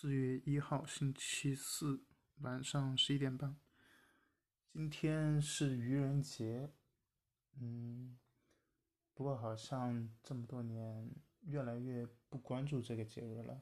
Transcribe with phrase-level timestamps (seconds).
[0.00, 2.04] 四月一号，星期四
[2.36, 3.56] 晚上十一点半。
[4.72, 6.70] 今天是愚人节，
[7.60, 8.16] 嗯，
[9.12, 13.60] 不过好像这么多年越来越不关注这个节日了。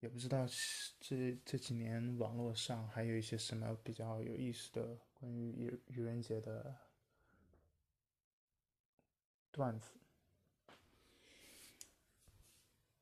[0.00, 0.46] 也不知道
[0.98, 6.74] 这这几年网络上还有一些什么比较有意思的关于愚愚人节的
[9.50, 9.90] 段子。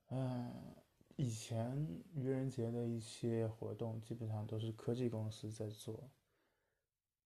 [0.09, 0.72] 嗯。
[1.17, 6.11] 以前愚人节的一些活动基本上都是科技公司在做，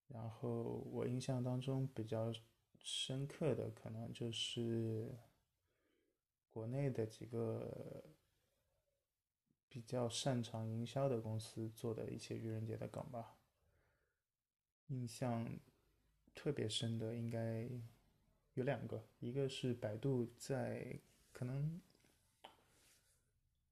[0.09, 2.33] 然后我印象当中比较
[2.79, 5.15] 深刻的可能就是
[6.53, 8.05] 国内的几个
[9.69, 13.37] 比较擅长营销的公司做的一些愚人节的梗吧。
[14.89, 15.59] 印象
[16.35, 17.69] 特别深的应该
[18.55, 21.01] 有两个，一个是百度在
[21.33, 21.81] 可能。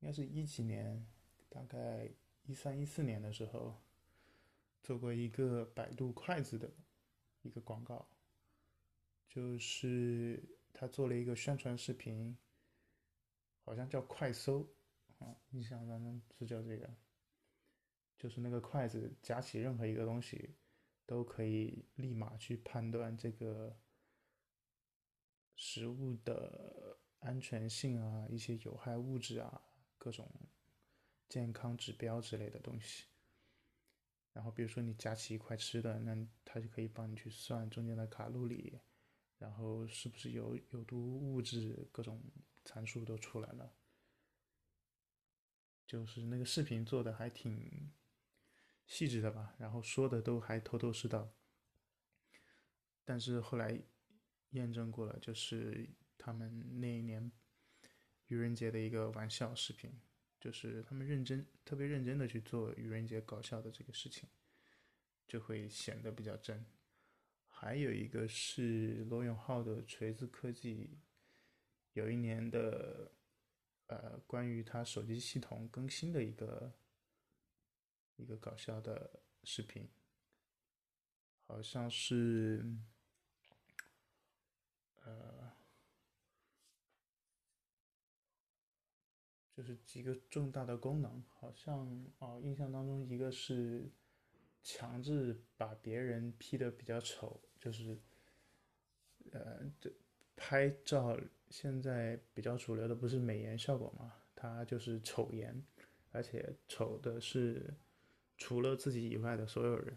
[0.05, 1.03] 应该是一几年，
[1.49, 2.07] 大概
[2.43, 3.75] 一三一四年的时候，
[4.83, 6.70] 做过一个百度筷子的
[7.41, 8.06] 一个广告，
[9.27, 12.37] 就是他做了一个宣传视频，
[13.62, 14.69] 好像叫快搜
[15.20, 16.95] 啊，印象当中是叫这个，
[18.19, 20.55] 就是那个筷子夹起任何一个东西，
[21.06, 23.75] 都可以立马去判断这个
[25.56, 29.62] 食物的安全性啊，一些有害物质啊。
[30.05, 30.30] 各种
[31.30, 33.06] 健康指标之类的东西，
[34.34, 38.78] 然后比如说你夹起一块吃的，那它就可以帮你去算中间的卡路里，
[39.38, 42.22] 然后是不是有有毒物质，各种
[42.66, 43.75] 参数都出来了。
[45.86, 47.91] 就是那个视频做的还挺
[48.86, 51.32] 细致的吧，然后说的都还头头是道。
[53.06, 53.82] 但是后来
[54.50, 55.88] 验证过了，就是
[56.19, 57.32] 他们那一年。
[58.28, 59.92] 愚人节的一个玩笑视频，
[60.41, 64.28] 就是他们认真、特别认真的去做愚人节搞笑的这个事情，
[65.27, 66.64] 就会显得比较真。
[67.48, 70.99] 还有一个是罗永浩的锤子科技，
[71.93, 73.12] 有一年的，
[73.87, 76.72] 呃，关于他手机系统更新的一个
[78.16, 79.88] 一个搞笑的视频，
[81.47, 82.65] 好像是，
[89.56, 93.88] 就是几个重大的功能，好像哦，印象当中一个是
[94.65, 97.97] 强制把别人 P 的比较丑，就是
[99.31, 99.93] 呃，这
[100.34, 101.16] 拍照
[101.50, 105.64] 现在比较主流的不是美颜效果嘛，它就是丑颜，
[106.10, 107.72] 而且丑的是
[108.37, 109.97] 除了自己以外的所有人，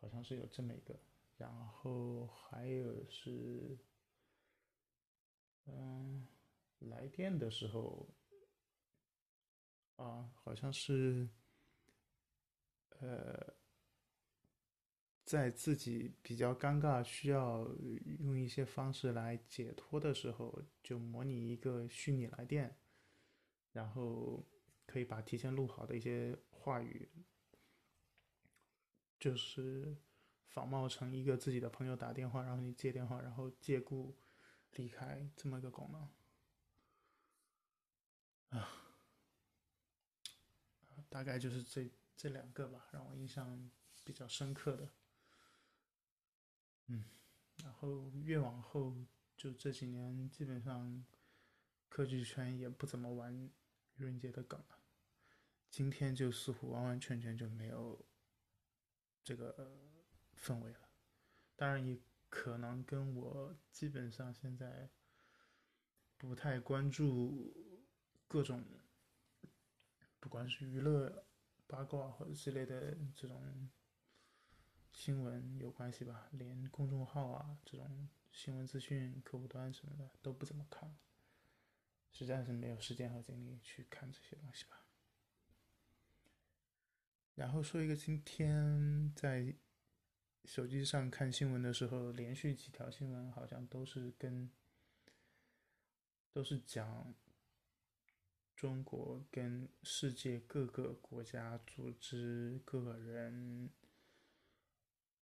[0.00, 0.98] 好像是有这么一个，
[1.36, 3.76] 然后还有是
[5.66, 6.26] 嗯，
[6.78, 8.08] 来电的时候。
[9.96, 11.28] 啊，好像是，
[13.00, 13.54] 呃，
[15.24, 17.64] 在自己比较尴尬、需要
[18.18, 22.76] 用一些方式来解脱的时候，就模拟一个虚拟来电，
[23.72, 24.44] 然后
[24.86, 27.08] 可以把提前录好的一些话语，
[29.20, 29.96] 就是
[30.48, 34.18] 仿冒成一个自己的朋友打电话，然后你接电话，然后借故
[34.72, 36.08] 离开这么一个功能，
[38.60, 38.81] 啊。
[41.12, 43.70] 大概就是这这两个吧，让我印象
[44.02, 44.88] 比较深刻的。
[46.86, 47.04] 嗯，
[47.62, 48.96] 然后越往后，
[49.36, 51.04] 就这几年基本上
[51.90, 53.30] 科技圈也不怎么玩
[53.96, 54.78] 愚人节的梗了。
[55.70, 58.02] 今天就似乎完完全全就没有
[59.22, 59.70] 这个
[60.34, 60.88] 氛围了。
[61.54, 64.88] 当然，也可能跟我基本上现在
[66.16, 67.54] 不太关注
[68.26, 68.64] 各种。
[70.22, 71.26] 不管是娱乐、
[71.66, 73.68] 八卦或者之类的这种
[74.92, 80.96] 新闻有关系吧，连公众号啊这种新闻资讯客户端什么的都不怎么看，
[82.12, 84.86] 实在是没有时间和精力去看这些东西吧。
[87.34, 89.52] 然后说一个今天在
[90.44, 94.48] 手机上看新闻的时候，连续几条新闻好像都是跟
[96.32, 97.12] 都是讲。
[98.62, 103.68] 中国跟世界各个国家、组织、个人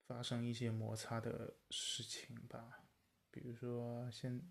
[0.06, 2.86] 发生一些摩擦的事情吧，
[3.30, 4.42] 比如说，先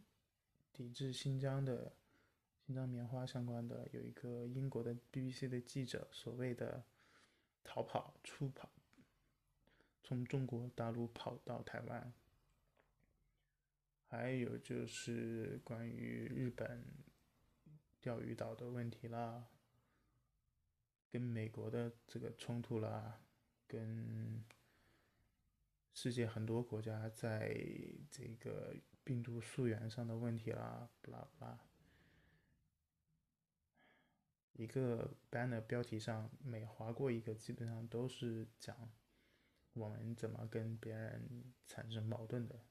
[0.75, 1.96] 抵制新疆的
[2.67, 6.84] 新疆棉花相关的，有一个英国的 BBC 的记者，所谓的
[7.64, 8.70] 逃跑、出跑，
[10.02, 12.12] 从中国大陆跑到台湾，
[14.06, 16.84] 还有就是关于日本。
[18.06, 19.49] 钓鱼岛的问题啦，
[21.11, 23.20] 跟美国的这个冲突啦，
[23.67, 24.44] 跟
[25.93, 27.53] 世界很多国家在
[28.08, 31.58] 这个病毒溯源上的问题啦，不拉不拉。
[34.52, 38.88] 一个 banner 标题上每划过一个，基本上都是讲
[39.73, 42.64] 我们怎么跟别人产生矛盾的。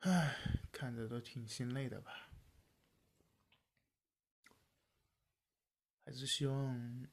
[0.00, 0.36] 唉，
[0.72, 2.31] 看着都挺心累的吧。
[6.04, 7.06] 还是希望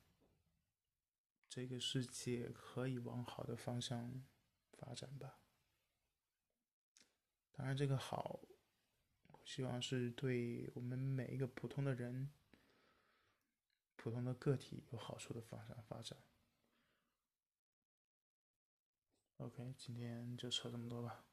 [1.47, 4.24] 这个世界可以往好的方向
[4.74, 5.39] 发展吧。
[7.51, 8.39] 当然，这个好。
[9.31, 12.31] 我希望是对我们每一个普通的人、
[13.95, 16.18] 普通的个体有好处的方向发展。
[19.38, 21.29] OK，今天就扯这么多吧。